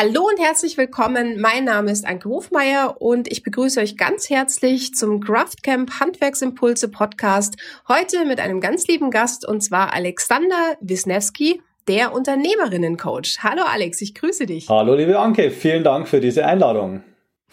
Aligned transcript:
Hallo 0.00 0.28
und 0.28 0.38
herzlich 0.38 0.78
willkommen. 0.78 1.40
Mein 1.40 1.64
Name 1.64 1.90
ist 1.90 2.06
Anke 2.06 2.28
Hofmeier 2.28 3.00
und 3.00 3.26
ich 3.32 3.42
begrüße 3.42 3.80
euch 3.80 3.96
ganz 3.96 4.30
herzlich 4.30 4.94
zum 4.94 5.18
Craftcamp 5.20 5.98
Handwerksimpulse 5.98 6.88
Podcast. 6.88 7.56
Heute 7.88 8.24
mit 8.24 8.38
einem 8.38 8.60
ganz 8.60 8.86
lieben 8.86 9.10
Gast 9.10 9.44
und 9.44 9.60
zwar 9.60 9.92
Alexander 9.92 10.76
Wisniewski, 10.80 11.62
der 11.88 12.14
Unternehmerinnencoach. 12.14 13.38
Hallo 13.42 13.62
Alex, 13.66 14.00
ich 14.00 14.14
grüße 14.14 14.46
dich. 14.46 14.68
Hallo 14.68 14.94
liebe 14.94 15.18
Anke, 15.18 15.50
vielen 15.50 15.82
Dank 15.82 16.06
für 16.06 16.20
diese 16.20 16.46
Einladung. 16.46 17.02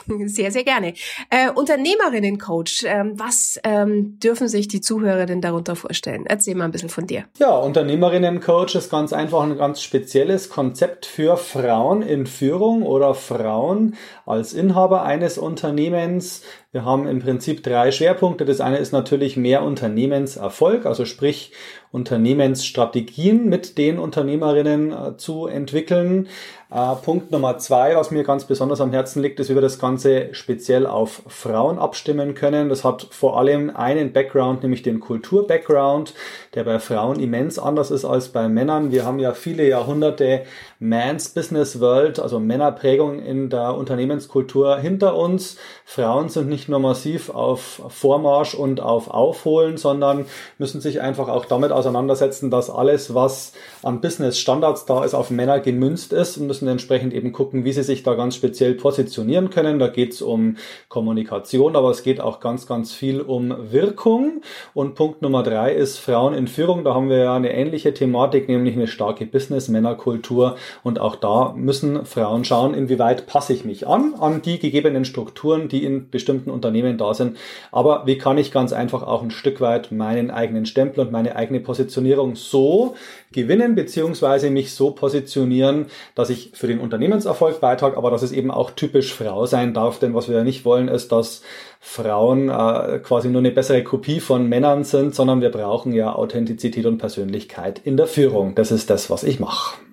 Sehr, 0.25 0.51
sehr 0.51 0.63
gerne. 0.63 0.93
Äh, 1.29 1.49
Unternehmerinnen-Coach, 1.51 2.83
ähm, 2.85 3.13
was 3.15 3.59
ähm, 3.63 4.19
dürfen 4.19 4.47
sich 4.47 4.67
die 4.67 4.81
Zuhörerinnen 4.81 5.41
darunter 5.41 5.75
vorstellen? 5.75 6.25
Erzähl 6.27 6.55
mal 6.55 6.65
ein 6.65 6.71
bisschen 6.71 6.89
von 6.89 7.07
dir. 7.07 7.25
Ja, 7.39 7.55
Unternehmerinnen-Coach 7.57 8.75
ist 8.75 8.91
ganz 8.91 9.13
einfach 9.13 9.41
ein 9.43 9.57
ganz 9.57 9.81
spezielles 9.81 10.49
Konzept 10.49 11.05
für 11.05 11.37
Frauen 11.37 12.01
in 12.01 12.27
Führung 12.27 12.83
oder 12.83 13.15
Frauen 13.15 13.95
als 14.25 14.53
Inhaber 14.53 15.03
eines 15.03 15.37
Unternehmens. 15.37 16.41
Wir 16.75 16.83
haben 16.83 17.07
im 17.07 17.19
Prinzip 17.19 17.63
drei 17.63 17.89
Schwerpunkte. 17.89 18.43
Das 18.43 18.59
eine 18.59 18.79
ist 18.79 18.91
natürlich 18.91 19.37
mehr 19.37 19.63
Unternehmenserfolg, 19.63 20.85
also 20.85 21.05
sprich 21.05 21.53
Unternehmensstrategien 21.93 23.47
mit 23.47 23.77
den 23.77 23.97
Unternehmerinnen 23.97 24.91
äh, 24.91 25.15
zu 25.15 25.47
entwickeln. 25.47 26.27
Äh, 26.69 26.95
Punkt 26.95 27.31
Nummer 27.31 27.57
zwei, 27.57 27.95
was 27.95 28.11
mir 28.11 28.23
ganz 28.23 28.43
besonders 28.43 28.81
am 28.81 28.91
Herzen 28.91 29.21
liegt, 29.21 29.39
ist, 29.39 29.49
wie 29.49 29.55
wir 29.55 29.61
das 29.61 29.79
Ganze 29.79 30.33
speziell 30.33 30.85
auf 30.85 31.21
Frauen 31.27 31.79
abstimmen 31.79 32.33
können. 32.35 32.67
Das 32.67 32.83
hat 32.83 33.07
vor 33.11 33.39
allem 33.39 33.73
einen 33.73 34.11
Background, 34.11 34.63
nämlich 34.63 34.83
den 34.83 34.99
Kultur-Background, 34.99 36.13
der 36.53 36.65
bei 36.65 36.79
Frauen 36.79 37.21
immens 37.21 37.57
anders 37.57 37.91
ist 37.91 38.03
als 38.03 38.27
bei 38.27 38.49
Männern. 38.49 38.91
Wir 38.91 39.05
haben 39.05 39.19
ja 39.19 39.31
viele 39.31 39.65
Jahrhunderte 39.65 40.41
Man's 40.79 41.29
Business 41.29 41.79
World, 41.79 42.19
also 42.19 42.41
Männerprägung 42.41 43.19
in 43.19 43.49
der 43.49 43.75
Unternehmenskultur 43.75 44.77
hinter 44.77 45.15
uns. 45.15 45.55
Frauen 45.85 46.27
sind 46.27 46.49
nicht 46.49 46.64
nur 46.69 46.79
massiv 46.79 47.29
auf 47.29 47.81
Vormarsch 47.89 48.55
und 48.55 48.81
auf 48.81 49.09
Aufholen, 49.09 49.77
sondern 49.77 50.25
müssen 50.57 50.81
sich 50.81 51.01
einfach 51.01 51.27
auch 51.27 51.45
damit 51.45 51.71
auseinandersetzen, 51.71 52.51
dass 52.51 52.69
alles, 52.69 53.13
was 53.13 53.53
an 53.83 54.01
Business 54.01 54.37
Standards 54.37 54.85
da 54.85 55.03
ist, 55.03 55.13
auf 55.13 55.29
Männer 55.29 55.59
gemünzt 55.59 56.13
ist 56.13 56.37
und 56.37 56.47
müssen 56.47 56.67
entsprechend 56.67 57.13
eben 57.13 57.31
gucken, 57.31 57.65
wie 57.65 57.71
sie 57.71 57.83
sich 57.83 58.03
da 58.03 58.15
ganz 58.15 58.35
speziell 58.35 58.75
positionieren 58.75 59.49
können. 59.49 59.79
Da 59.79 59.87
geht 59.87 60.13
es 60.13 60.21
um 60.21 60.57
Kommunikation, 60.89 61.75
aber 61.75 61.89
es 61.89 62.03
geht 62.03 62.21
auch 62.21 62.39
ganz, 62.39 62.67
ganz 62.67 62.93
viel 62.93 63.21
um 63.21 63.53
Wirkung. 63.71 64.41
Und 64.73 64.95
Punkt 64.95 65.21
Nummer 65.21 65.43
drei 65.43 65.73
ist 65.73 65.97
Frauen 65.97 66.33
in 66.33 66.47
Führung. 66.47 66.83
Da 66.83 66.93
haben 66.93 67.09
wir 67.09 67.17
ja 67.17 67.35
eine 67.35 67.53
ähnliche 67.53 67.93
Thematik, 67.93 68.47
nämlich 68.47 68.75
eine 68.75 68.87
starke 68.87 69.25
Business-Männerkultur 69.25 70.55
und 70.83 70.99
auch 70.99 71.15
da 71.15 71.53
müssen 71.55 72.05
Frauen 72.05 72.45
schauen, 72.45 72.73
inwieweit 72.73 73.27
passe 73.27 73.53
ich 73.53 73.65
mich 73.65 73.87
an, 73.87 74.15
an 74.19 74.41
die 74.41 74.59
gegebenen 74.59 75.05
Strukturen, 75.05 75.67
die 75.67 75.83
in 75.83 76.09
bestimmten 76.09 76.49
Unternehmen 76.55 76.97
da 76.97 77.13
sind. 77.13 77.37
Aber 77.71 78.03
wie 78.07 78.17
kann 78.17 78.39
ich 78.39 78.51
ganz 78.51 78.73
einfach 78.73 79.03
auch 79.03 79.21
ein 79.21 79.29
Stück 79.29 79.61
weit 79.61 79.91
meinen 79.91 80.31
eigenen 80.31 80.65
Stempel 80.65 81.01
und 81.01 81.11
meine 81.11 81.35
eigene 81.35 81.59
Positionierung 81.59 82.35
so 82.35 82.95
gewinnen, 83.31 83.75
beziehungsweise 83.75 84.49
mich 84.49 84.73
so 84.73 84.91
positionieren, 84.91 85.87
dass 86.15 86.31
ich 86.31 86.51
für 86.53 86.67
den 86.67 86.79
Unternehmenserfolg 86.79 87.59
beitrage, 87.59 87.97
aber 87.97 88.09
dass 88.09 88.23
es 88.23 88.31
eben 88.31 88.49
auch 88.49 88.71
typisch 88.71 89.13
Frau 89.13 89.45
sein 89.45 89.73
darf. 89.73 89.99
Denn 89.99 90.15
was 90.15 90.27
wir 90.27 90.37
ja 90.37 90.43
nicht 90.43 90.65
wollen, 90.65 90.87
ist, 90.87 91.11
dass 91.11 91.43
Frauen 91.79 92.49
äh, 92.49 92.99
quasi 92.99 93.29
nur 93.29 93.41
eine 93.41 93.51
bessere 93.51 93.83
Kopie 93.83 94.19
von 94.19 94.49
Männern 94.49 94.83
sind, 94.83 95.13
sondern 95.13 95.41
wir 95.41 95.51
brauchen 95.51 95.93
ja 95.93 96.15
Authentizität 96.15 96.85
und 96.87 96.97
Persönlichkeit 96.97 97.79
in 97.83 97.97
der 97.97 98.07
Führung. 98.07 98.55
Das 98.55 98.71
ist 98.71 98.89
das, 98.89 99.11
was 99.11 99.23
ich 99.23 99.39
mache. 99.39 99.84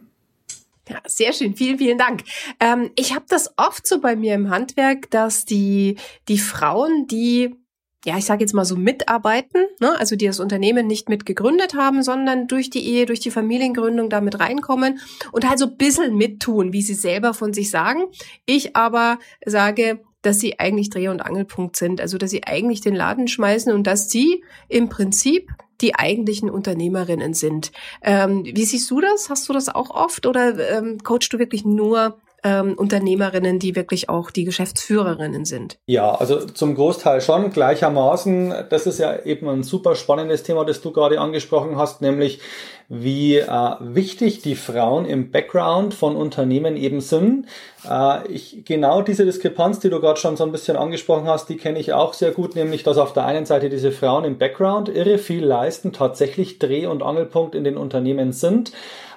Ja, 0.93 1.01
sehr 1.07 1.33
schön. 1.33 1.57
Vielen, 1.57 1.79
vielen 1.79 1.97
Dank. 1.97 2.23
Ähm, 2.61 2.91
ich 2.97 3.15
habe 3.15 3.25
das 3.27 3.55
oft 3.57 3.87
so 3.87 3.99
bei 3.99 4.15
mir 4.15 4.35
im 4.35 4.51
Handwerk, 4.51 5.11
dass 5.11 5.47
die, 5.47 5.97
die 6.29 6.37
Frauen, 6.37 7.07
die 7.07 7.57
ja, 8.05 8.19
ich 8.19 8.25
sage 8.25 8.41
jetzt 8.41 8.53
mal 8.53 8.65
so 8.65 8.75
mitarbeiten, 8.75 9.65
ne? 9.79 9.97
also 9.99 10.17
die 10.17 10.27
das 10.27 10.41
Unternehmen 10.41 10.89
nicht 10.89 11.09
mit 11.09 11.25
gegründet 11.25 11.75
haben, 11.75 12.03
sondern 12.03 12.49
durch 12.49 12.69
die 12.69 12.85
Ehe, 12.85 13.07
durch 13.07 13.21
die 13.21 13.31
Familiengründung 13.31 14.11
damit 14.11 14.41
reinkommen 14.41 14.99
und 15.31 15.49
halt 15.49 15.61
so 15.61 15.67
ein 15.67 15.77
bisschen 15.77 16.17
mittun, 16.17 16.73
wie 16.73 16.83
sie 16.83 16.95
selber 16.95 17.33
von 17.33 17.53
sich 17.53 17.71
sagen. 17.71 18.03
Ich 18.45 18.75
aber 18.75 19.21
sage, 19.47 20.01
dass 20.21 20.41
sie 20.41 20.59
eigentlich 20.59 20.91
Dreh- 20.91 21.09
und 21.09 21.21
Angelpunkt 21.21 21.77
sind, 21.77 22.01
also 22.01 22.19
dass 22.19 22.31
sie 22.31 22.43
eigentlich 22.43 22.81
den 22.81 22.97
Laden 22.97 23.29
schmeißen 23.29 23.73
und 23.73 23.87
dass 23.87 24.11
sie 24.11 24.43
im 24.69 24.89
Prinzip 24.89 25.49
die 25.83 25.95
eigentlichen 25.95 26.49
Unternehmerinnen 26.49 27.35
sind. 27.35 27.73
Ähm, 28.03 28.45
wie 28.45 28.65
siehst 28.65 28.91
du 28.91 29.01
das? 29.01 29.29
Hast 29.29 29.49
du 29.49 29.53
das 29.53 29.69
auch 29.69 29.91
oft 29.91 30.27
oder 30.27 30.79
ähm, 30.79 30.99
coachst 31.03 31.33
du 31.33 31.39
wirklich 31.39 31.65
nur 31.65 32.17
ähm, 32.45 32.75
Unternehmerinnen, 32.75 33.59
die 33.59 33.77
wirklich 33.77 34.09
auch 34.09 34.31
die 34.31 34.45
Geschäftsführerinnen 34.45 35.45
sind? 35.45 35.79
Ja, 35.87 36.15
also 36.15 36.45
zum 36.45 36.75
Großteil 36.75 37.21
schon 37.21 37.51
gleichermaßen. 37.51 38.55
Das 38.71 38.87
ist 38.87 38.99
ja 38.99 39.21
eben 39.25 39.49
ein 39.49 39.63
super 39.63 39.95
spannendes 39.95 40.43
Thema, 40.43 40.65
das 40.65 40.81
du 40.81 40.93
gerade 40.93 41.21
angesprochen 41.21 41.77
hast, 41.77 42.03
nämlich 42.03 42.41
wie 42.89 43.37
äh, 43.39 43.75
wichtig 43.81 44.43
die 44.43 44.55
Frauen 44.55 45.07
im 45.07 45.31
Background 45.31 45.95
von 45.95 46.15
Unternehmen 46.15 46.77
eben 46.77 47.01
sind. 47.01 47.47
Äh, 47.89 48.27
ich, 48.29 48.65
genau 48.65 49.03
diese 49.03 49.25
Diskrepanz, 49.25 49.81
die 49.81 49.89
du 49.89 50.01
gerade 50.01 50.21
schon 50.21 50.37
so 50.37 50.45
ein 50.45 50.53
bisschen 50.53 50.77
angesprochen 50.77 51.27
hast, 51.27 51.49
die 51.49 51.57
kenne 51.57 51.79
ich 51.79 51.93
auch 51.93 52.13
sehr 52.13 52.33
gut, 52.33 52.55
nämlich 52.55 52.83
dass 52.83 52.99
auf 52.99 53.13
der 53.15 53.25
einen 53.25 53.47
Seite 53.47 53.71
diese 53.71 53.93
Frauen 53.93 54.25
im 54.25 54.37
Background 54.37 54.89
irre 54.89 55.19
viel 55.19 55.45
leisten, 55.45 55.93
tatsächlich 55.93 56.59
Dreh- 56.59 56.87
und 56.87 57.03
Angelpunkt 57.03 57.55
in 57.55 57.65
den 57.65 57.77
Unternehmen 57.77 58.33
sind 58.33 58.73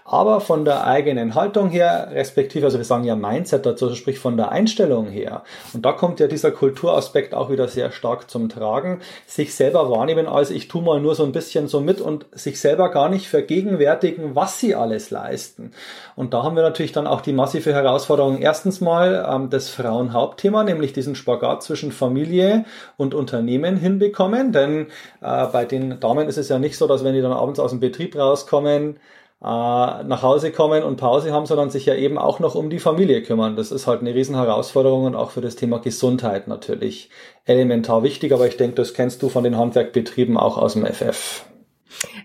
aber 0.07 0.39
von 0.39 0.65
der 0.65 0.85
eigenen 0.85 1.33
Haltung 1.33 1.69
her, 1.69 2.09
respektive, 2.11 2.67
also 2.67 2.77
wir 2.77 2.85
sagen 2.85 3.05
ja 3.05 3.15
Mindset 3.15 3.65
dazu, 3.65 3.85
also 3.85 3.95
sprich 3.95 4.19
von 4.19 4.37
der 4.37 4.51
Einstellung 4.51 5.07
her. 5.07 5.41
Und 5.73 5.83
da 5.83 5.93
kommt 5.93 6.19
ja 6.19 6.27
dieser 6.27 6.51
Kulturaspekt 6.51 7.33
auch 7.33 7.49
wieder 7.49 7.67
sehr 7.67 7.91
stark 7.91 8.29
zum 8.29 8.47
Tragen. 8.47 8.99
Sich 9.25 9.55
selber 9.55 9.89
wahrnehmen 9.89 10.27
als 10.27 10.51
ich 10.51 10.67
tu 10.67 10.81
mal 10.81 11.01
nur 11.01 11.15
so 11.15 11.23
ein 11.23 11.31
bisschen 11.31 11.67
so 11.67 11.81
mit 11.81 12.01
und 12.01 12.27
sich 12.33 12.61
selber 12.61 12.91
gar 12.91 13.09
nicht 13.09 13.27
vergegenwärtigen, 13.27 14.35
was 14.35 14.59
sie 14.59 14.75
alles 14.75 15.09
leisten. 15.09 15.71
Und 16.15 16.35
da 16.35 16.43
haben 16.43 16.55
wir 16.55 16.61
natürlich 16.61 16.91
dann 16.91 17.07
auch 17.07 17.21
die 17.21 17.33
massive 17.33 17.73
Herausforderung. 17.73 18.37
Erstens 18.37 18.81
mal 18.81 19.27
ähm, 19.27 19.49
das 19.49 19.69
Frauenhauptthema, 19.69 20.63
nämlich 20.63 20.93
diesen 20.93 21.15
Spagat 21.15 21.63
zwischen 21.63 21.91
Familie 21.91 22.65
und 22.95 23.15
Unternehmen 23.15 23.75
hinbekommen. 23.75 24.51
Denn 24.51 24.85
äh, 25.21 25.47
bei 25.47 25.65
den 25.65 25.99
Damen 25.99 26.27
ist 26.27 26.37
es 26.37 26.47
ja 26.49 26.59
nicht 26.59 26.77
so, 26.77 26.85
dass 26.85 27.03
wenn 27.03 27.15
die 27.15 27.21
dann 27.21 27.33
abends 27.33 27.59
aus 27.59 27.71
dem 27.71 27.79
Betrieb 27.79 28.15
rauskommen, 28.15 28.99
nach 29.41 30.23
Hause 30.23 30.51
kommen 30.51 30.83
und 30.83 30.97
Pause 30.97 31.31
haben, 31.31 31.45
sondern 31.45 31.69
sich 31.69 31.85
ja 31.85 31.95
eben 31.95 32.17
auch 32.17 32.39
noch 32.39 32.55
um 32.55 32.69
die 32.69 32.79
Familie 32.79 33.21
kümmern. 33.21 33.55
Das 33.55 33.71
ist 33.71 33.85
halt 33.85 34.01
eine 34.01 34.15
riesen 34.15 34.35
Herausforderung 34.35 35.05
und 35.05 35.15
auch 35.15 35.31
für 35.31 35.41
das 35.41 35.55
Thema 35.55 35.79
Gesundheit 35.79 36.47
natürlich 36.47 37.09
elementar 37.45 38.01
wichtig, 38.03 38.33
aber 38.33 38.47
ich 38.47 38.57
denke, 38.57 38.75
das 38.75 38.93
kennst 38.93 39.21
du 39.21 39.29
von 39.29 39.43
den 39.43 39.57
Handwerkbetrieben 39.57 40.37
auch 40.37 40.57
aus 40.57 40.73
dem 40.73 40.85
FF. 40.85 41.45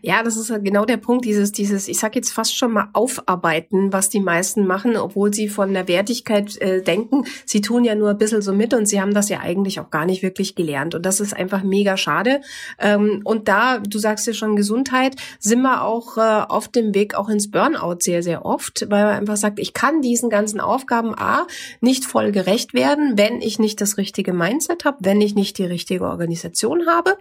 Ja, 0.02 0.22
das 0.22 0.36
ist 0.36 0.48
genau 0.64 0.84
der 0.84 0.96
Punkt, 0.96 1.24
dieses, 1.24 1.52
dieses, 1.52 1.88
ich 1.88 1.98
sag 1.98 2.16
jetzt 2.16 2.32
fast 2.32 2.56
schon 2.56 2.72
mal 2.72 2.88
aufarbeiten, 2.92 3.92
was 3.92 4.08
die 4.08 4.20
meisten 4.20 4.66
machen, 4.66 4.96
obwohl 4.96 5.32
sie 5.34 5.48
von 5.48 5.72
der 5.72 5.88
Wertigkeit 5.88 6.56
äh, 6.60 6.82
denken. 6.82 7.24
Sie 7.44 7.60
tun 7.60 7.84
ja 7.84 7.94
nur 7.94 8.10
ein 8.10 8.18
bisschen 8.18 8.42
so 8.42 8.52
mit 8.52 8.74
und 8.74 8.86
sie 8.86 9.00
haben 9.00 9.14
das 9.14 9.28
ja 9.28 9.40
eigentlich 9.40 9.80
auch 9.80 9.90
gar 9.90 10.06
nicht 10.06 10.22
wirklich 10.22 10.54
gelernt. 10.54 10.94
Und 10.94 11.04
das 11.06 11.20
ist 11.20 11.34
einfach 11.34 11.62
mega 11.62 11.96
schade. 11.96 12.40
Ähm, 12.78 13.20
und 13.24 13.48
da, 13.48 13.78
du 13.78 13.98
sagst 13.98 14.26
ja 14.26 14.32
schon 14.32 14.56
Gesundheit, 14.56 15.16
sind 15.38 15.62
wir 15.62 15.84
auch 15.84 16.16
äh, 16.16 16.20
auf 16.48 16.68
dem 16.68 16.94
Weg 16.94 17.14
auch 17.14 17.28
ins 17.28 17.50
Burnout 17.50 17.98
sehr, 18.00 18.22
sehr 18.22 18.44
oft, 18.44 18.86
weil 18.88 19.04
man 19.04 19.14
einfach 19.14 19.36
sagt, 19.36 19.58
ich 19.58 19.74
kann 19.74 20.02
diesen 20.02 20.30
ganzen 20.30 20.60
Aufgaben 20.60 21.14
A 21.16 21.46
nicht 21.80 22.04
voll 22.04 22.32
gerecht 22.32 22.74
werden, 22.74 23.16
wenn 23.16 23.40
ich 23.40 23.58
nicht 23.58 23.80
das 23.80 23.96
richtige 23.96 24.32
Mindset 24.32 24.84
habe, 24.84 24.98
wenn 25.00 25.20
ich 25.20 25.34
nicht 25.34 25.58
die 25.58 25.64
richtige 25.64 26.04
Organisation 26.04 26.86
habe. 26.86 27.16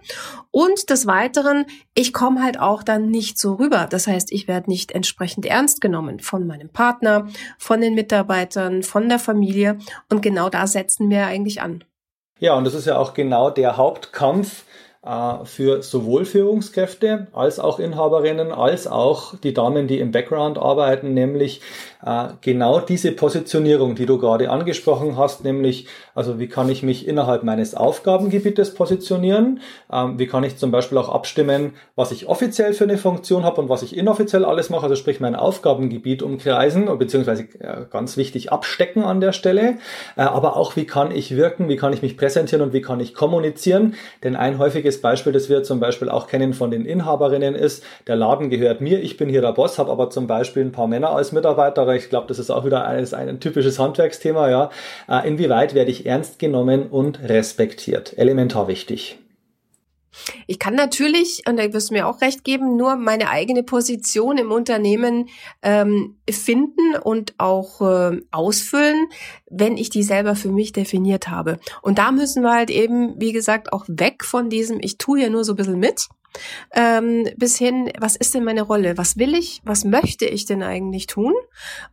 Und 0.50 0.90
des 0.90 1.06
Weiteren, 1.06 1.66
ich 1.94 2.12
komme 2.12 2.39
halt 2.42 2.60
auch 2.60 2.82
dann 2.82 3.10
nicht 3.10 3.38
so 3.38 3.54
rüber. 3.54 3.86
Das 3.88 4.06
heißt, 4.06 4.32
ich 4.32 4.48
werde 4.48 4.70
nicht 4.70 4.92
entsprechend 4.92 5.46
ernst 5.46 5.80
genommen 5.80 6.20
von 6.20 6.46
meinem 6.46 6.68
Partner, 6.68 7.28
von 7.58 7.80
den 7.80 7.94
Mitarbeitern, 7.94 8.82
von 8.82 9.08
der 9.08 9.18
Familie. 9.18 9.78
Und 10.10 10.22
genau 10.22 10.48
da 10.48 10.66
setzen 10.66 11.10
wir 11.10 11.26
eigentlich 11.26 11.62
an. 11.62 11.84
Ja, 12.38 12.54
und 12.54 12.64
das 12.64 12.74
ist 12.74 12.86
ja 12.86 12.98
auch 12.98 13.14
genau 13.14 13.50
der 13.50 13.76
Hauptkampf, 13.76 14.64
äh, 15.02 15.46
für 15.46 15.82
sowohl 15.82 16.26
Führungskräfte 16.26 17.28
als 17.32 17.58
auch 17.58 17.78
Inhaberinnen, 17.78 18.52
als 18.52 18.86
auch 18.86 19.34
die 19.34 19.54
Damen, 19.54 19.88
die 19.88 19.98
im 19.98 20.12
Background 20.12 20.58
arbeiten, 20.58 21.14
nämlich 21.14 21.62
äh, 22.04 22.28
genau 22.42 22.80
diese 22.80 23.12
Positionierung, 23.12 23.94
die 23.94 24.04
du 24.04 24.18
gerade 24.18 24.50
angesprochen 24.50 25.16
hast, 25.16 25.42
nämlich, 25.42 25.86
also 26.20 26.38
wie 26.38 26.48
kann 26.48 26.68
ich 26.68 26.82
mich 26.82 27.08
innerhalb 27.08 27.44
meines 27.44 27.74
Aufgabengebietes 27.74 28.74
positionieren, 28.74 29.60
ähm, 29.90 30.18
wie 30.18 30.26
kann 30.26 30.44
ich 30.44 30.58
zum 30.58 30.70
Beispiel 30.70 30.98
auch 30.98 31.08
abstimmen, 31.08 31.72
was 31.96 32.12
ich 32.12 32.28
offiziell 32.28 32.74
für 32.74 32.84
eine 32.84 32.98
Funktion 32.98 33.42
habe 33.42 33.58
und 33.62 33.70
was 33.70 33.82
ich 33.82 33.96
inoffiziell 33.96 34.44
alles 34.44 34.68
mache, 34.68 34.82
also 34.82 34.96
sprich 34.96 35.18
mein 35.18 35.34
Aufgabengebiet 35.34 36.22
umkreisen, 36.22 36.86
beziehungsweise 36.98 37.44
äh, 37.58 37.86
ganz 37.90 38.18
wichtig 38.18 38.52
abstecken 38.52 39.02
an 39.02 39.22
der 39.22 39.32
Stelle, 39.32 39.78
aber 40.16 40.56
auch 40.56 40.76
wie 40.76 40.84
kann 40.84 41.10
ich 41.10 41.36
wirken, 41.36 41.70
wie 41.70 41.76
kann 41.76 41.94
ich 41.94 42.02
mich 42.02 42.18
präsentieren 42.18 42.62
und 42.62 42.74
wie 42.74 42.82
kann 42.82 43.00
ich 43.00 43.14
kommunizieren, 43.14 43.94
denn 44.22 44.36
ein 44.36 44.58
häufiges 44.58 45.00
Beispiel, 45.00 45.32
das 45.32 45.48
wir 45.48 45.62
zum 45.62 45.80
Beispiel 45.80 46.10
auch 46.10 46.26
kennen 46.26 46.52
von 46.52 46.70
den 46.70 46.84
Inhaberinnen 46.84 47.54
ist, 47.54 47.82
der 48.06 48.16
Laden 48.16 48.50
gehört 48.50 48.82
mir, 48.82 49.00
ich 49.00 49.16
bin 49.16 49.30
hier 49.30 49.40
der 49.40 49.52
Boss, 49.52 49.78
habe 49.78 49.90
aber 49.90 50.10
zum 50.10 50.26
Beispiel 50.26 50.62
ein 50.64 50.72
paar 50.72 50.86
Männer 50.86 51.10
als 51.10 51.32
Mitarbeiter. 51.32 51.88
Ich 51.94 52.10
glaube, 52.10 52.26
das 52.28 52.38
ist 52.38 52.50
auch 52.50 52.64
wieder 52.64 52.84
ein, 52.84 53.14
ein 53.14 53.40
typisches 53.40 53.78
Handwerksthema. 53.78 54.50
Ja, 54.50 54.70
äh, 55.08 55.26
inwieweit 55.26 55.74
werde 55.74 55.90
ich 55.90 56.06
ernst 56.10 56.38
genommen 56.38 56.88
und 56.88 57.20
respektiert? 57.20 58.18
Elementar 58.18 58.68
wichtig. 58.68 59.18
Ich 60.48 60.58
kann 60.58 60.74
natürlich, 60.74 61.44
und 61.48 61.56
da 61.56 61.72
wirst 61.72 61.90
du 61.90 61.94
mir 61.94 62.08
auch 62.08 62.20
recht 62.20 62.42
geben, 62.42 62.76
nur 62.76 62.96
meine 62.96 63.30
eigene 63.30 63.62
Position 63.62 64.38
im 64.38 64.50
Unternehmen 64.50 65.28
ähm, 65.62 66.16
finden 66.28 66.96
und 67.02 67.34
auch 67.38 67.80
äh, 67.80 68.20
ausfüllen, 68.32 69.06
wenn 69.48 69.76
ich 69.76 69.88
die 69.90 70.02
selber 70.02 70.34
für 70.34 70.50
mich 70.50 70.72
definiert 70.72 71.28
habe. 71.28 71.60
Und 71.80 71.98
da 71.98 72.10
müssen 72.10 72.42
wir 72.42 72.52
halt 72.52 72.70
eben, 72.70 73.20
wie 73.20 73.32
gesagt, 73.32 73.72
auch 73.72 73.84
weg 73.86 74.24
von 74.24 74.50
diesem, 74.50 74.78
ich 74.80 74.98
tue 74.98 75.22
ja 75.22 75.30
nur 75.30 75.44
so 75.44 75.52
ein 75.52 75.56
bisschen 75.56 75.78
mit, 75.78 76.08
ähm, 76.72 77.28
bis 77.36 77.56
hin, 77.56 77.90
was 77.98 78.16
ist 78.16 78.34
denn 78.34 78.44
meine 78.44 78.62
Rolle? 78.62 78.96
Was 78.98 79.18
will 79.18 79.34
ich? 79.34 79.60
Was 79.64 79.84
möchte 79.84 80.26
ich 80.26 80.44
denn 80.44 80.62
eigentlich 80.62 81.06
tun? 81.06 81.34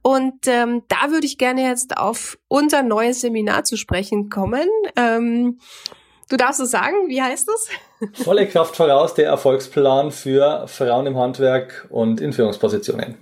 Und 0.01 0.47
ähm, 0.47 0.83
da 0.87 1.11
würde 1.11 1.25
ich 1.25 1.37
gerne 1.37 1.63
jetzt 1.63 1.97
auf 1.97 2.37
unser 2.47 2.83
neues 2.83 3.21
Seminar 3.21 3.63
zu 3.63 3.77
sprechen 3.77 4.29
kommen. 4.29 4.67
Ähm, 4.95 5.59
Du 6.29 6.35
darfst 6.35 6.59
es 6.59 6.71
sagen, 6.71 7.07
wie 7.07 7.21
heißt 7.21 7.47
es? 7.47 8.23
Volle 8.25 8.47
Kraft 8.47 8.75
voraus, 8.75 9.13
der 9.13 9.27
Erfolgsplan 9.27 10.11
für 10.11 10.67
Frauen 10.67 11.07
im 11.07 11.17
Handwerk 11.17 11.87
und 11.89 12.19
in 12.19 12.33
Führungspositionen. 12.33 13.17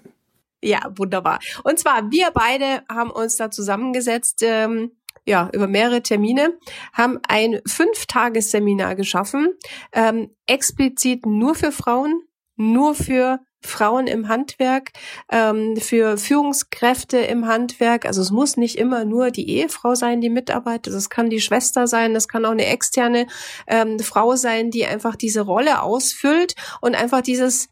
Ja, 0.64 0.80
wunderbar. 0.96 1.40
Und 1.64 1.78
zwar, 1.78 2.10
wir 2.10 2.32
beide 2.34 2.82
haben 2.90 3.12
uns 3.12 3.38
da 3.38 3.52
zusammengesetzt, 3.52 4.42
ähm, 4.42 4.92
ja, 5.26 5.50
über 5.54 5.68
mehrere 5.68 6.02
Termine, 6.02 6.58
haben 6.94 7.20
ein 7.28 7.62
Fünf-Tages-Seminar 7.68 8.96
geschaffen, 8.96 9.50
ähm, 9.92 10.32
explizit 10.46 11.26
nur 11.26 11.56
für 11.56 11.72
Frauen, 11.72 12.22
nur 12.56 12.96
für 12.96 13.40
Frauen 13.66 14.08
im 14.08 14.28
Handwerk, 14.28 14.92
ähm, 15.32 15.76
für 15.78 16.18
Führungskräfte 16.18 17.18
im 17.18 17.48
Handwerk. 17.48 18.06
Also 18.06 18.22
es 18.22 18.32
muss 18.32 18.58
nicht 18.58 18.78
immer 18.78 19.06
nur 19.06 19.32
die 19.32 19.50
Ehefrau 19.50 19.96
sein, 19.96 20.22
die 20.22 20.30
mitarbeitet. 20.30 20.94
Es 20.94 21.10
kann 21.10 21.30
die 21.30 21.42
Schwester 21.42 21.88
sein, 21.88 22.14
das 22.14 22.28
kann 22.28 22.46
auch 22.46 22.52
eine 22.52 22.68
externe 22.68 23.28
ähm, 23.68 24.00
Frau 24.00 24.36
sein, 24.36 24.72
die 24.72 24.86
einfach 24.86 25.16
diese 25.16 25.42
Rolle 25.42 25.82
ausfüllt 25.82 26.56
und 26.82 26.96
einfach 26.96 27.22
dieses, 27.22 27.70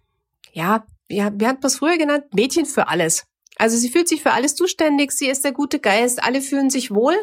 ja, 0.52 0.86
ja, 1.10 1.32
wir 1.34 1.48
hatten 1.48 1.66
es 1.66 1.78
früher 1.78 1.98
genannt, 1.98 2.26
Mädchen 2.34 2.66
für 2.66 2.88
alles. 2.88 3.26
Also 3.58 3.78
sie 3.78 3.90
fühlt 3.90 4.08
sich 4.08 4.24
für 4.24 4.32
alles 4.32 4.56
zuständig, 4.56 5.12
sie 5.12 5.28
ist 5.28 5.44
der 5.44 5.52
gute 5.52 5.80
Geist, 5.80 6.24
alle 6.24 6.42
fühlen 6.42 6.70
sich 6.70 6.92
wohl, 6.92 7.16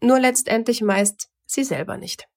nur 0.00 0.20
letztendlich 0.20 0.82
meist 0.82 1.28
sie 1.46 1.64
selber 1.64 1.96
nicht. 1.96 2.28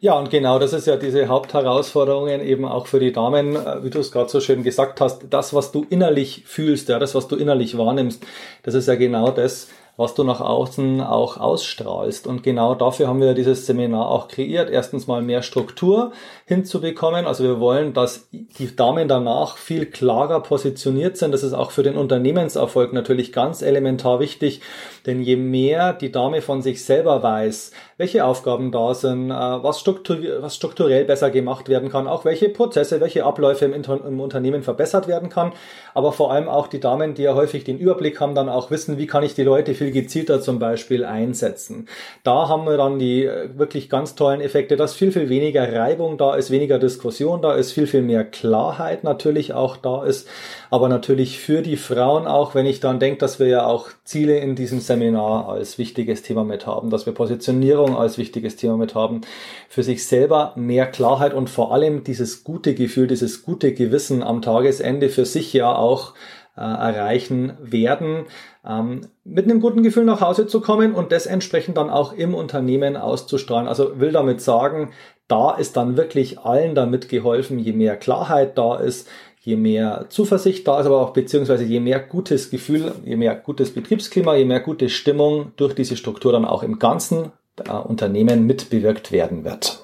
Ja, 0.00 0.18
und 0.18 0.30
genau 0.30 0.58
das 0.58 0.72
ist 0.72 0.86
ja 0.86 0.96
diese 0.96 1.28
Hauptherausforderungen 1.28 2.40
eben 2.40 2.64
auch 2.64 2.86
für 2.86 3.00
die 3.00 3.12
Damen, 3.12 3.56
äh, 3.56 3.82
wie 3.82 3.90
du 3.90 4.00
es 4.00 4.12
gerade 4.12 4.28
so 4.28 4.40
schön 4.40 4.62
gesagt 4.62 5.00
hast, 5.00 5.26
das, 5.30 5.54
was 5.54 5.72
du 5.72 5.86
innerlich 5.88 6.42
fühlst, 6.46 6.88
ja, 6.88 6.98
das, 6.98 7.14
was 7.14 7.28
du 7.28 7.36
innerlich 7.36 7.78
wahrnimmst, 7.78 8.24
das 8.62 8.74
ist 8.74 8.88
ja 8.88 8.96
genau 8.96 9.30
das, 9.30 9.68
was 9.96 10.14
du 10.14 10.24
nach 10.24 10.40
außen 10.40 11.00
auch 11.02 11.36
ausstrahlst. 11.38 12.26
Und 12.26 12.42
genau 12.42 12.74
dafür 12.74 13.08
haben 13.08 13.20
wir 13.20 13.34
dieses 13.34 13.66
Seminar 13.66 14.10
auch 14.10 14.28
kreiert. 14.28 14.70
Erstens 14.70 15.06
mal 15.06 15.22
mehr 15.22 15.42
Struktur 15.42 16.12
hinzubekommen. 16.46 17.26
Also 17.26 17.44
wir 17.44 17.60
wollen, 17.60 17.92
dass 17.92 18.28
die 18.30 18.74
Damen 18.74 19.06
danach 19.06 19.58
viel 19.58 19.86
klarer 19.86 20.40
positioniert 20.40 21.18
sind. 21.18 21.32
Das 21.32 21.42
ist 21.42 21.52
auch 21.52 21.70
für 21.72 21.82
den 21.82 21.96
Unternehmenserfolg 21.96 22.92
natürlich 22.92 23.32
ganz 23.32 23.60
elementar 23.60 24.18
wichtig. 24.18 24.62
Denn 25.06 25.20
je 25.20 25.36
mehr 25.36 25.92
die 25.92 26.10
Dame 26.10 26.40
von 26.40 26.62
sich 26.62 26.84
selber 26.84 27.22
weiß, 27.22 27.72
welche 28.02 28.24
Aufgaben 28.24 28.72
da 28.72 28.94
sind, 28.94 29.30
äh, 29.30 29.34
was, 29.34 29.78
struktur 29.78 30.18
was 30.40 30.56
strukturell 30.56 31.04
besser 31.04 31.30
gemacht 31.30 31.68
werden 31.68 31.88
kann, 31.88 32.08
auch 32.08 32.24
welche 32.24 32.48
Prozesse, 32.48 33.00
welche 33.00 33.24
Abläufe 33.24 33.64
im, 33.64 33.74
im, 33.74 34.20
Unternehmen 34.20 34.62
verbessert 34.62 35.06
werden 35.06 35.28
kann, 35.28 35.52
aber 35.94 36.12
vor 36.12 36.32
allem 36.32 36.48
auch 36.48 36.66
die 36.66 36.80
Damen, 36.80 37.14
die 37.14 37.22
ja 37.22 37.34
häufig 37.34 37.62
den 37.62 37.78
Überblick 37.78 38.20
haben, 38.20 38.34
dann 38.34 38.48
auch 38.48 38.72
wissen, 38.72 38.98
wie 38.98 39.06
kann 39.06 39.22
ich 39.22 39.34
die 39.34 39.44
Leute 39.44 39.74
viel 39.82 39.90
gezielter 39.90 40.40
zum 40.40 40.58
Beispiel 40.58 41.04
einsetzen. 41.04 41.88
Da 42.22 42.48
haben 42.48 42.66
wir 42.66 42.76
dann 42.76 42.98
die 42.98 43.24
äh, 43.24 43.48
wirklich 43.56 43.90
ganz 43.90 44.14
tollen 44.14 44.40
Effekte, 44.40 44.76
dass 44.76 44.94
viel, 44.94 45.10
viel 45.10 45.28
weniger 45.28 45.72
Reibung 45.72 46.18
da 46.18 46.36
ist, 46.36 46.50
weniger 46.50 46.78
Diskussion 46.78 47.42
da 47.42 47.54
ist, 47.54 47.72
viel, 47.72 47.88
viel 47.88 48.02
mehr 48.02 48.24
Klarheit 48.24 49.02
natürlich 49.02 49.54
auch 49.54 49.76
da 49.76 50.04
ist, 50.04 50.28
aber 50.70 50.88
natürlich 50.88 51.40
für 51.40 51.62
die 51.62 51.76
Frauen 51.76 52.26
auch, 52.26 52.54
wenn 52.54 52.66
ich 52.66 52.78
dann 52.78 53.00
denke, 53.00 53.18
dass 53.18 53.40
wir 53.40 53.48
ja 53.48 53.66
auch 53.66 53.88
Ziele 54.04 54.38
in 54.38 54.54
diesem 54.54 54.78
Seminar 54.78 55.48
als 55.48 55.78
wichtiges 55.78 56.22
Thema 56.22 56.44
mit 56.44 56.66
haben, 56.66 56.90
dass 56.90 57.06
wir 57.06 57.12
Positionierung 57.12 57.96
als 57.96 58.18
wichtiges 58.18 58.56
Thema 58.56 58.76
mit 58.76 58.94
haben, 58.94 59.22
für 59.68 59.82
sich 59.82 60.06
selber 60.06 60.52
mehr 60.54 60.86
Klarheit 60.86 61.34
und 61.34 61.50
vor 61.50 61.72
allem 61.72 62.04
dieses 62.04 62.44
gute 62.44 62.74
Gefühl, 62.74 63.08
dieses 63.08 63.42
gute 63.42 63.74
Gewissen 63.74 64.22
am 64.22 64.42
Tagesende 64.42 65.08
für 65.08 65.24
sich 65.24 65.52
ja 65.52 65.74
auch 65.74 66.14
erreichen 66.54 67.54
werden, 67.62 68.24
ähm, 68.66 69.02
mit 69.24 69.44
einem 69.44 69.60
guten 69.60 69.82
Gefühl 69.82 70.04
nach 70.04 70.20
Hause 70.20 70.46
zu 70.46 70.60
kommen 70.60 70.94
und 70.94 71.10
das 71.12 71.26
entsprechend 71.26 71.78
dann 71.78 71.88
auch 71.88 72.12
im 72.12 72.34
Unternehmen 72.34 72.96
auszustrahlen. 72.96 73.68
Also 73.68 73.98
will 74.00 74.12
damit 74.12 74.40
sagen, 74.40 74.90
da 75.28 75.52
ist 75.52 75.76
dann 75.76 75.96
wirklich 75.96 76.40
allen 76.40 76.74
damit 76.74 77.08
geholfen, 77.08 77.58
je 77.58 77.72
mehr 77.72 77.96
Klarheit 77.96 78.58
da 78.58 78.76
ist, 78.76 79.08
je 79.40 79.56
mehr 79.56 80.06
Zuversicht 80.08 80.68
da 80.68 80.78
ist, 80.78 80.86
aber 80.86 81.00
auch 81.00 81.10
beziehungsweise 81.10 81.64
je 81.64 81.80
mehr 81.80 82.00
gutes 82.00 82.50
Gefühl, 82.50 82.92
je 83.04 83.16
mehr 83.16 83.34
gutes 83.34 83.72
Betriebsklima, 83.72 84.36
je 84.36 84.44
mehr 84.44 84.60
gute 84.60 84.88
Stimmung 84.88 85.52
durch 85.56 85.74
diese 85.74 85.96
Struktur 85.96 86.32
dann 86.32 86.44
auch 86.44 86.62
im 86.62 86.78
ganzen 86.78 87.32
äh, 87.66 87.72
Unternehmen 87.72 88.46
mitbewirkt 88.46 89.10
werden 89.10 89.44
wird. 89.44 89.81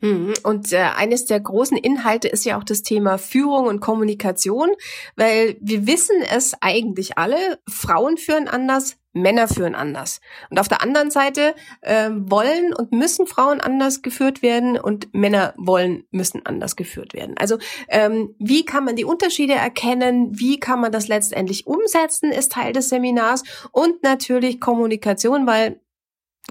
Mhm. 0.00 0.34
Und 0.42 0.72
äh, 0.72 0.78
eines 0.78 1.26
der 1.26 1.40
großen 1.40 1.76
Inhalte 1.76 2.28
ist 2.28 2.44
ja 2.44 2.58
auch 2.58 2.64
das 2.64 2.82
Thema 2.82 3.18
Führung 3.18 3.66
und 3.66 3.80
Kommunikation, 3.80 4.70
weil 5.16 5.56
wir 5.60 5.86
wissen 5.86 6.22
es 6.22 6.54
eigentlich 6.60 7.18
alle, 7.18 7.58
Frauen 7.68 8.16
führen 8.16 8.48
anders, 8.48 8.96
Männer 9.12 9.48
führen 9.48 9.74
anders. 9.74 10.20
Und 10.50 10.60
auf 10.60 10.68
der 10.68 10.82
anderen 10.82 11.10
Seite 11.10 11.54
äh, 11.80 12.10
wollen 12.12 12.72
und 12.72 12.92
müssen 12.92 13.26
Frauen 13.26 13.60
anders 13.60 14.02
geführt 14.02 14.42
werden 14.42 14.78
und 14.78 15.12
Männer 15.12 15.52
wollen, 15.56 16.04
müssen 16.10 16.46
anders 16.46 16.76
geführt 16.76 17.12
werden. 17.12 17.34
Also 17.36 17.58
ähm, 17.88 18.34
wie 18.38 18.64
kann 18.64 18.84
man 18.84 18.96
die 18.96 19.04
Unterschiede 19.04 19.54
erkennen? 19.54 20.38
Wie 20.38 20.60
kann 20.60 20.80
man 20.80 20.92
das 20.92 21.08
letztendlich 21.08 21.66
umsetzen, 21.66 22.30
ist 22.30 22.52
Teil 22.52 22.72
des 22.72 22.88
Seminars. 22.88 23.42
Und 23.72 24.02
natürlich 24.02 24.60
Kommunikation, 24.60 25.46
weil 25.46 25.80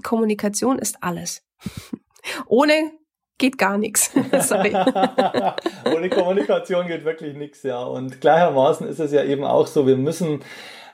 Kommunikation 0.03 0.79
ist 0.79 1.01
alles. 1.01 1.43
Ohne 2.45 2.91
geht 3.39 3.57
gar 3.57 3.77
nichts. 3.77 4.11
Sorry. 4.41 4.73
Ohne 5.95 6.09
Kommunikation 6.09 6.87
geht 6.87 7.05
wirklich 7.05 7.35
nichts, 7.35 7.63
ja. 7.63 7.81
Und 7.81 8.21
gleichermaßen 8.21 8.87
ist 8.87 8.99
es 8.99 9.11
ja 9.11 9.23
eben 9.23 9.43
auch 9.43 9.65
so, 9.65 9.87
wir 9.87 9.97
müssen 9.97 10.41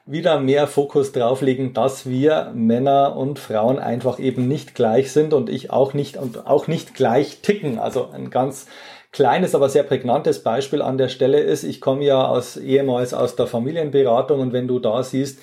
wieder 0.06 0.40
mehr 0.40 0.68
Fokus 0.68 1.12
drauflegen, 1.12 1.74
dass 1.74 2.08
wir 2.08 2.52
Männer 2.54 3.16
und 3.18 3.40
Frauen 3.40 3.80
einfach 3.80 4.20
eben 4.20 4.48
nicht 4.48 4.76
gleich 4.76 5.12
sind 5.12 5.34
und 5.34 5.50
ich 5.50 5.72
auch 5.72 5.94
nicht 5.94 6.16
und 6.16 6.46
auch 6.46 6.68
nicht 6.68 6.94
gleich 6.94 7.42
ticken. 7.42 7.80
Also 7.80 8.10
ein 8.14 8.30
ganz 8.30 8.68
kleines, 9.12 9.56
aber 9.56 9.68
sehr 9.68 9.84
prägnantes 9.84 10.44
Beispiel 10.44 10.84
an 10.84 11.00
der 11.00 11.08
Stelle 11.10 11.40
ist, 11.40 11.64
ich 11.64 11.82
komme 11.82 12.04
ja 12.04 12.28
aus 12.28 12.56
ehemals 12.56 13.16
aus 13.16 13.36
der 13.36 13.48
Familienberatung 13.48 14.40
und 14.42 14.54
wenn 14.54 14.68
du 14.68 14.78
da 14.78 15.02
siehst, 15.02 15.40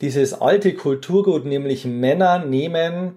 dieses 0.00 0.40
alte 0.40 0.74
Kulturgut, 0.74 1.46
nämlich 1.46 1.84
Männer 1.86 2.38
nehmen 2.38 3.16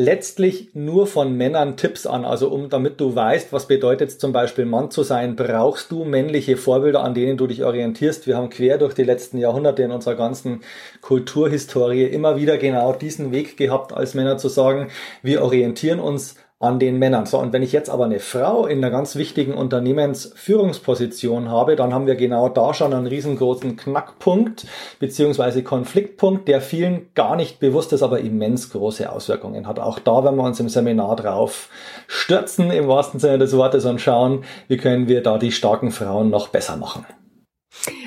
letztlich 0.00 0.70
nur 0.72 1.06
von 1.06 1.36
Männern 1.36 1.76
Tipps 1.76 2.06
an. 2.06 2.24
Also 2.24 2.48
um, 2.48 2.70
damit 2.70 2.98
du 3.00 3.14
weißt, 3.14 3.52
was 3.52 3.66
bedeutet 3.66 4.10
zum 4.10 4.32
Beispiel 4.32 4.64
Mann 4.64 4.90
zu 4.90 5.02
sein, 5.02 5.36
brauchst 5.36 5.92
du 5.92 6.04
männliche 6.04 6.56
Vorbilder, 6.56 7.04
an 7.04 7.12
denen 7.12 7.36
du 7.36 7.46
dich 7.46 7.64
orientierst. 7.64 8.26
Wir 8.26 8.38
haben 8.38 8.48
quer 8.48 8.78
durch 8.78 8.94
die 8.94 9.04
letzten 9.04 9.36
Jahrhunderte 9.36 9.82
in 9.82 9.90
unserer 9.90 10.14
ganzen 10.14 10.62
Kulturhistorie 11.02 12.04
immer 12.04 12.36
wieder 12.36 12.56
genau 12.56 12.94
diesen 12.94 13.30
Weg 13.30 13.58
gehabt, 13.58 13.92
als 13.92 14.14
Männer 14.14 14.38
zu 14.38 14.48
sagen, 14.48 14.88
wir 15.22 15.42
orientieren 15.42 16.00
uns 16.00 16.36
an 16.60 16.78
den 16.78 16.98
Männern. 16.98 17.24
So, 17.24 17.38
und 17.38 17.54
wenn 17.54 17.62
ich 17.62 17.72
jetzt 17.72 17.88
aber 17.88 18.04
eine 18.04 18.20
Frau 18.20 18.66
in 18.66 18.78
einer 18.78 18.90
ganz 18.90 19.16
wichtigen 19.16 19.54
Unternehmensführungsposition 19.54 21.50
habe, 21.50 21.74
dann 21.74 21.94
haben 21.94 22.06
wir 22.06 22.16
genau 22.16 22.50
da 22.50 22.74
schon 22.74 22.92
einen 22.92 23.06
riesengroßen 23.06 23.76
Knackpunkt 23.76 24.66
beziehungsweise 24.98 25.62
Konfliktpunkt, 25.62 26.48
der 26.48 26.60
vielen 26.60 27.06
gar 27.14 27.34
nicht 27.34 27.60
bewusst 27.60 27.94
ist, 27.94 28.02
aber 28.02 28.20
immens 28.20 28.68
große 28.70 29.10
Auswirkungen 29.10 29.66
hat. 29.66 29.78
Auch 29.78 29.98
da 29.98 30.22
werden 30.22 30.36
wir 30.36 30.44
uns 30.44 30.60
im 30.60 30.68
Seminar 30.68 31.16
drauf 31.16 31.70
stürzen, 32.06 32.70
im 32.70 32.88
wahrsten 32.88 33.20
Sinne 33.20 33.38
des 33.38 33.56
Wortes, 33.56 33.86
und 33.86 33.98
schauen, 33.98 34.44
wie 34.68 34.76
können 34.76 35.08
wir 35.08 35.22
da 35.22 35.38
die 35.38 35.52
starken 35.52 35.90
Frauen 35.90 36.28
noch 36.28 36.48
besser 36.48 36.76
machen. 36.76 37.06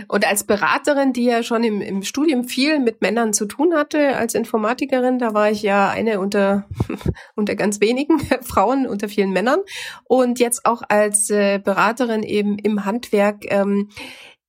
Und 0.07 0.27
als 0.27 0.43
Beraterin, 0.43 1.13
die 1.13 1.23
ja 1.23 1.43
schon 1.43 1.63
im, 1.63 1.81
im 1.81 2.03
Studium 2.03 2.43
viel 2.43 2.79
mit 2.79 3.01
Männern 3.01 3.33
zu 3.33 3.45
tun 3.45 3.73
hatte, 3.73 4.15
als 4.15 4.35
Informatikerin, 4.35 5.19
da 5.19 5.33
war 5.33 5.49
ich 5.49 5.61
ja 5.61 5.89
eine 5.89 6.19
unter, 6.19 6.67
unter 7.35 7.55
ganz 7.55 7.79
wenigen 7.81 8.19
Frauen, 8.41 8.87
unter 8.87 9.09
vielen 9.09 9.31
Männern. 9.31 9.59
Und 10.03 10.39
jetzt 10.39 10.65
auch 10.65 10.81
als 10.87 11.29
äh, 11.29 11.59
Beraterin 11.59 12.23
eben 12.23 12.57
im 12.57 12.85
Handwerk. 12.85 13.45
Ähm, 13.51 13.89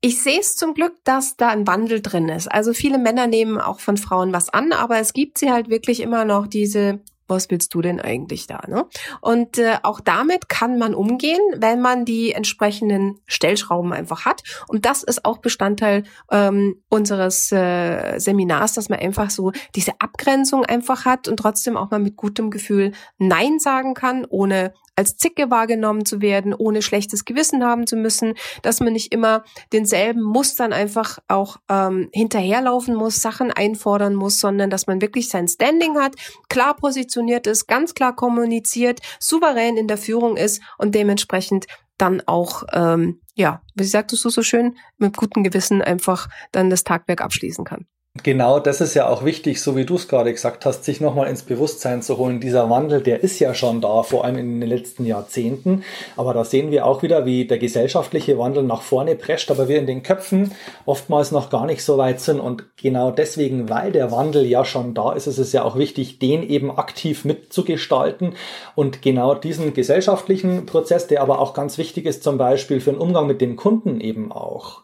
ich 0.00 0.22
sehe 0.22 0.40
es 0.40 0.56
zum 0.56 0.74
Glück, 0.74 0.96
dass 1.04 1.36
da 1.36 1.48
ein 1.48 1.66
Wandel 1.66 2.02
drin 2.02 2.28
ist. 2.28 2.46
Also 2.52 2.74
viele 2.74 2.98
Männer 2.98 3.26
nehmen 3.26 3.58
auch 3.58 3.80
von 3.80 3.96
Frauen 3.96 4.34
was 4.34 4.50
an, 4.50 4.72
aber 4.72 4.98
es 4.98 5.14
gibt 5.14 5.38
sie 5.38 5.50
halt 5.50 5.70
wirklich 5.70 6.00
immer 6.00 6.26
noch 6.26 6.46
diese 6.46 7.00
was 7.26 7.50
willst 7.50 7.74
du 7.74 7.82
denn 7.82 8.00
eigentlich 8.00 8.46
da? 8.46 8.60
Ne? 8.66 8.86
Und 9.20 9.58
äh, 9.58 9.76
auch 9.82 10.00
damit 10.00 10.48
kann 10.48 10.78
man 10.78 10.94
umgehen, 10.94 11.40
wenn 11.56 11.80
man 11.80 12.04
die 12.04 12.32
entsprechenden 12.32 13.20
Stellschrauben 13.26 13.92
einfach 13.92 14.24
hat. 14.24 14.42
Und 14.68 14.84
das 14.86 15.02
ist 15.02 15.24
auch 15.24 15.38
Bestandteil 15.38 16.04
ähm, 16.30 16.82
unseres 16.88 17.50
äh, 17.52 18.18
Seminars, 18.18 18.74
dass 18.74 18.88
man 18.88 18.98
einfach 18.98 19.30
so 19.30 19.52
diese 19.74 19.92
Abgrenzung 19.98 20.64
einfach 20.64 21.04
hat 21.04 21.28
und 21.28 21.38
trotzdem 21.38 21.76
auch 21.76 21.90
mal 21.90 22.00
mit 22.00 22.16
gutem 22.16 22.50
Gefühl 22.50 22.92
Nein 23.18 23.58
sagen 23.58 23.94
kann, 23.94 24.24
ohne 24.28 24.72
als 24.96 25.16
Zicke 25.16 25.50
wahrgenommen 25.50 26.04
zu 26.04 26.20
werden, 26.20 26.54
ohne 26.54 26.82
schlechtes 26.82 27.24
Gewissen 27.24 27.64
haben 27.64 27.86
zu 27.86 27.96
müssen, 27.96 28.34
dass 28.62 28.80
man 28.80 28.92
nicht 28.92 29.12
immer 29.12 29.44
denselben 29.72 30.22
Mustern 30.22 30.72
einfach 30.72 31.18
auch 31.28 31.56
ähm, 31.68 32.08
hinterherlaufen 32.12 32.94
muss, 32.94 33.20
Sachen 33.20 33.50
einfordern 33.50 34.14
muss, 34.14 34.40
sondern 34.40 34.70
dass 34.70 34.86
man 34.86 35.00
wirklich 35.00 35.28
sein 35.28 35.48
Standing 35.48 35.96
hat, 35.96 36.14
klar 36.48 36.76
positioniert 36.76 37.46
ist, 37.46 37.66
ganz 37.66 37.94
klar 37.94 38.14
kommuniziert, 38.14 39.00
souverän 39.18 39.76
in 39.76 39.88
der 39.88 39.98
Führung 39.98 40.36
ist 40.36 40.62
und 40.78 40.94
dementsprechend 40.94 41.66
dann 41.98 42.22
auch, 42.26 42.64
ähm, 42.72 43.20
ja, 43.34 43.62
wie 43.74 43.84
sagtest 43.84 44.24
du 44.24 44.28
so 44.28 44.42
schön, 44.42 44.76
mit 44.98 45.16
gutem 45.16 45.44
Gewissen 45.44 45.82
einfach 45.82 46.28
dann 46.52 46.70
das 46.70 46.84
Tagwerk 46.84 47.20
abschließen 47.20 47.64
kann. 47.64 47.86
Genau, 48.22 48.60
das 48.60 48.80
ist 48.80 48.94
ja 48.94 49.08
auch 49.08 49.24
wichtig, 49.24 49.60
so 49.60 49.74
wie 49.74 49.84
du 49.84 49.96
es 49.96 50.06
gerade 50.06 50.32
gesagt 50.32 50.64
hast, 50.66 50.84
sich 50.84 51.00
nochmal 51.00 51.28
ins 51.28 51.42
Bewusstsein 51.42 52.00
zu 52.00 52.16
holen. 52.16 52.38
Dieser 52.38 52.70
Wandel, 52.70 53.02
der 53.02 53.24
ist 53.24 53.40
ja 53.40 53.54
schon 53.54 53.80
da, 53.80 54.04
vor 54.04 54.24
allem 54.24 54.38
in 54.38 54.60
den 54.60 54.68
letzten 54.68 55.04
Jahrzehnten. 55.04 55.82
Aber 56.16 56.32
da 56.32 56.44
sehen 56.44 56.70
wir 56.70 56.86
auch 56.86 57.02
wieder, 57.02 57.26
wie 57.26 57.44
der 57.44 57.58
gesellschaftliche 57.58 58.38
Wandel 58.38 58.62
nach 58.62 58.82
vorne 58.82 59.16
prescht, 59.16 59.50
aber 59.50 59.66
wir 59.66 59.80
in 59.80 59.88
den 59.88 60.04
Köpfen 60.04 60.52
oftmals 60.86 61.32
noch 61.32 61.50
gar 61.50 61.66
nicht 61.66 61.82
so 61.82 61.98
weit 61.98 62.20
sind. 62.20 62.38
Und 62.38 62.76
genau 62.76 63.10
deswegen, 63.10 63.68
weil 63.68 63.90
der 63.90 64.12
Wandel 64.12 64.46
ja 64.46 64.64
schon 64.64 64.94
da 64.94 65.12
ist, 65.12 65.26
ist 65.26 65.38
es 65.38 65.52
ja 65.52 65.64
auch 65.64 65.76
wichtig, 65.76 66.20
den 66.20 66.44
eben 66.44 66.70
aktiv 66.70 67.24
mitzugestalten. 67.24 68.34
Und 68.76 69.02
genau 69.02 69.34
diesen 69.34 69.74
gesellschaftlichen 69.74 70.66
Prozess, 70.66 71.08
der 71.08 71.20
aber 71.20 71.40
auch 71.40 71.52
ganz 71.52 71.78
wichtig 71.78 72.06
ist, 72.06 72.22
zum 72.22 72.38
Beispiel 72.38 72.80
für 72.80 72.92
den 72.92 73.00
Umgang 73.00 73.26
mit 73.26 73.40
den 73.40 73.56
Kunden 73.56 74.00
eben 74.00 74.30
auch 74.30 74.82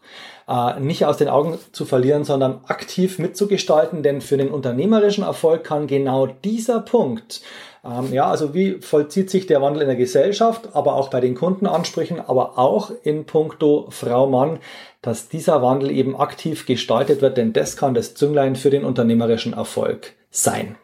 äh, 0.51 0.79
nicht 0.79 1.05
aus 1.05 1.17
den 1.17 1.29
Augen 1.29 1.57
zu 1.71 1.85
verlieren, 1.85 2.25
sondern 2.25 2.61
aktiv 2.67 3.19
mitzugestalten, 3.19 4.03
denn 4.03 4.19
für 4.21 4.37
den 4.37 4.49
unternehmerischen 4.49 5.23
Erfolg 5.23 5.63
kann 5.63 5.87
genau 5.87 6.27
dieser 6.27 6.81
Punkt 6.81 7.41
ähm, 7.83 8.13
ja, 8.13 8.29
also 8.29 8.53
wie 8.53 8.79
vollzieht 8.79 9.29
sich 9.29 9.47
der 9.47 9.61
Wandel 9.61 9.81
in 9.81 9.87
der 9.87 9.97
Gesellschaft, 9.97 10.69
aber 10.73 10.95
auch 10.95 11.09
bei 11.09 11.19
den 11.19 11.35
Kundenansprüchen, 11.35 12.19
aber 12.19 12.59
auch 12.59 12.91
in 13.03 13.25
puncto 13.25 13.87
Frau-Mann, 13.89 14.59
dass 15.01 15.29
dieser 15.29 15.63
Wandel 15.63 15.89
eben 15.89 16.15
aktiv 16.15 16.65
gestaltet 16.65 17.21
wird, 17.21 17.37
denn 17.37 17.53
das 17.53 17.77
kann 17.77 17.95
das 17.95 18.13
Zünglein 18.13 18.55
für 18.55 18.69
den 18.69 18.85
unternehmerischen 18.85 19.53
Erfolg 19.53 20.13
sein. 20.29 20.75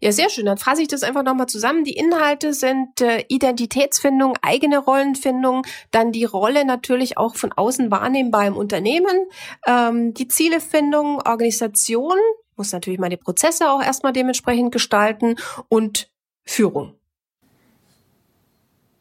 Ja, 0.00 0.12
sehr 0.12 0.30
schön. 0.30 0.46
Dann 0.46 0.58
fasse 0.58 0.82
ich 0.82 0.88
das 0.88 1.02
einfach 1.02 1.22
nochmal 1.22 1.46
zusammen. 1.46 1.84
Die 1.84 1.96
Inhalte 1.96 2.52
sind 2.52 3.00
äh, 3.00 3.24
Identitätsfindung, 3.28 4.36
eigene 4.42 4.78
Rollenfindung, 4.78 5.66
dann 5.90 6.12
die 6.12 6.24
Rolle 6.24 6.64
natürlich 6.64 7.18
auch 7.18 7.34
von 7.34 7.52
außen 7.52 7.90
wahrnehmbar 7.90 8.46
im 8.46 8.56
Unternehmen, 8.56 9.26
ähm, 9.66 10.14
die 10.14 10.28
Zielefindung, 10.28 11.20
Organisation, 11.22 12.18
muss 12.56 12.72
natürlich 12.72 12.98
mal 12.98 13.10
die 13.10 13.16
Prozesse 13.16 13.70
auch 13.70 13.82
erstmal 13.82 14.12
dementsprechend 14.12 14.72
gestalten 14.72 15.36
und 15.68 16.10
Führung. 16.44 16.94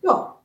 Ja. 0.03 0.35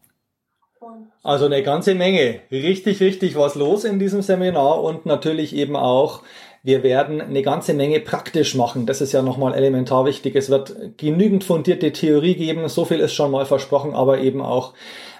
Also 1.22 1.44
eine 1.46 1.62
ganze 1.62 1.94
Menge. 1.94 2.40
Richtig, 2.50 3.00
richtig 3.00 3.36
was 3.36 3.54
los 3.54 3.84
in 3.84 3.98
diesem 3.98 4.22
Seminar 4.22 4.82
und 4.82 5.06
natürlich 5.06 5.54
eben 5.54 5.76
auch 5.76 6.22
wir 6.62 6.82
werden 6.82 7.20
eine 7.20 7.42
ganze 7.42 7.72
Menge 7.72 8.00
praktisch 8.00 8.54
machen. 8.54 8.84
Das 8.86 9.00
ist 9.00 9.12
ja 9.12 9.22
nochmal 9.22 9.54
elementar 9.54 10.04
wichtig. 10.04 10.36
Es 10.36 10.50
wird 10.50 10.98
genügend 10.98 11.42
fundierte 11.44 11.92
Theorie 11.92 12.34
geben. 12.34 12.68
So 12.68 12.84
viel 12.84 13.00
ist 13.00 13.14
schon 13.14 13.30
mal 13.30 13.46
versprochen, 13.46 13.94
aber 13.94 14.18
eben 14.18 14.42
auch 14.42 14.74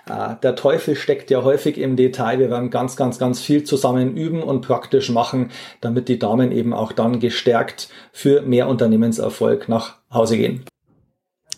äh, 0.07 0.35
der 0.43 0.55
Teufel 0.55 0.97
steckt 0.97 1.31
ja 1.31 1.43
häufig 1.43 1.79
im 1.79 1.97
Detail. 1.97 2.39
Wir 2.39 2.51
werden 2.51 2.71
ganz, 2.71 2.97
ganz, 2.97 3.19
ganz 3.19 3.41
viel 3.41 3.65
zusammen 3.65 4.17
üben 4.17 4.43
und 4.43 4.61
praktisch 4.67 5.09
machen, 5.11 5.51
damit 5.81 6.09
die 6.09 6.19
Damen 6.19 6.53
eben 6.53 6.75
auch 6.75 6.93
dann 6.93 7.21
gestärkt 7.21 7.89
für 8.13 8.43
mehr 8.43 8.69
Unternehmenserfolg 8.69 9.69
nach 9.69 9.97
Hause 10.13 10.37
gehen. 10.37 10.65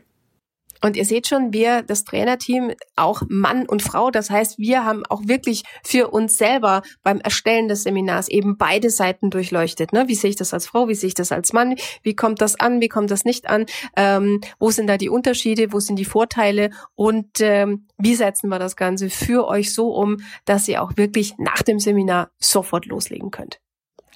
Und 0.82 0.96
ihr 0.96 1.06
seht 1.06 1.28
schon, 1.28 1.54
wir, 1.54 1.84
das 1.84 2.04
Trainerteam, 2.04 2.74
auch 2.96 3.24
Mann 3.28 3.66
und 3.68 3.82
Frau, 3.82 4.12
das 4.12 4.30
heißt, 4.30 4.60
wir 4.60 4.86
haben 4.86 5.06
auch 5.06 5.22
wirklich 5.26 5.64
für 5.84 6.10
uns 6.10 6.38
selber 6.38 6.82
beim 7.04 7.20
Erstellen 7.20 7.68
des 7.68 7.84
Seminars 7.84 8.28
eben 8.28 8.58
beide 8.58 8.90
Seiten 8.90 9.30
durchleuchtet. 9.30 9.94
Ne? 9.94 10.08
Wie 10.08 10.16
sehe 10.16 10.30
ich 10.30 10.36
das 10.36 10.54
als 10.54 10.68
Frau, 10.68 10.88
wie 10.88 10.96
sehe 10.96 11.08
ich 11.08 11.14
das 11.14 11.32
als 11.32 11.54
Mann, 11.54 11.76
wie 12.04 12.16
kommt 12.16 12.42
das 12.42 12.60
an, 12.60 12.82
wie 12.82 12.90
kommt 12.90 13.12
das 13.12 13.26
nicht 13.26 13.50
an, 13.50 13.66
ähm, 13.96 14.42
wo 14.60 14.72
sind 14.72 14.88
da 14.88 14.98
die 14.98 15.10
Unterschiede, 15.10 15.74
wo 15.74 15.80
sind 15.80 15.98
die 15.98 16.06
Vorteile 16.06 16.70
und 16.96 17.42
ähm, 17.42 17.88
wie 17.98 18.16
setzen 18.16 18.50
wir 18.50 18.60
das 18.60 18.76
Ganze 18.76 19.10
für 19.10 19.48
euch 19.48 19.74
so 19.74 19.94
um, 19.94 20.18
dass 20.46 20.68
ihr 20.68 20.82
auch 20.84 20.98
wirklich 20.98 21.36
nach 21.38 21.64
dem 21.64 21.80
Seminar 21.80 22.32
sofort 22.40 22.86
loslegen 22.86 23.32
könnt. 23.32 23.60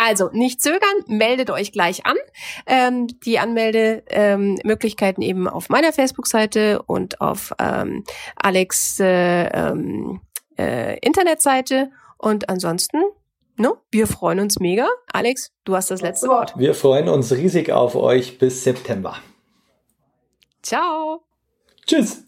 Also 0.03 0.31
nicht 0.34 0.62
zögern, 0.62 0.81
meldet 1.05 1.51
euch 1.51 1.72
gleich 1.72 2.08
an. 2.08 2.15
Ähm, 2.65 3.05
die 3.20 3.38
Anmeldemöglichkeiten 3.38 5.22
ähm, 5.22 5.29
eben 5.29 5.48
auf 5.48 5.70
meiner 5.70 5.93
Facebook-Seite 5.93 6.81
und 6.81 7.22
auf 7.22 7.53
ähm, 7.60 8.03
Alex 8.36 9.00
äh, 9.00 9.46
ähm, 9.46 10.22
äh, 10.58 10.98
Internetseite. 11.01 11.91
Und 12.17 12.50
ansonsten, 12.50 12.98
no, 13.58 13.77
wir 13.91 14.08
freuen 14.08 14.39
uns 14.39 14.60
mega. 14.60 14.88
Alex, 15.13 15.51
du 15.65 15.75
hast 15.75 15.91
das 15.91 16.01
letzte 16.01 16.29
Wort. 16.29 16.58
Wir 16.58 16.74
freuen 16.74 17.08
uns 17.08 17.31
riesig 17.31 17.72
auf 17.72 17.96
euch 17.96 18.39
bis 18.39 18.63
September. 18.63 19.20
Ciao. 20.63 21.22
Tschüss. 21.86 22.24